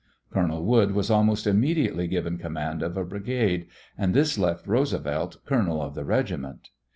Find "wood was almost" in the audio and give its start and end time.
0.65-1.45